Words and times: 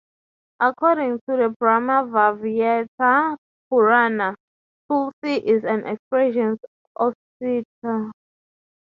According 0.59 1.19
to 1.29 1.37
the 1.37 1.55
"Brahma 1.59 2.07
Vaivarta 2.07 3.37
Purana", 3.69 4.33
"tulsi" 4.89 5.35
is 5.45 5.63
an 5.63 5.85
expression 5.85 6.57
of 6.95 7.13
Sita. 7.37 8.11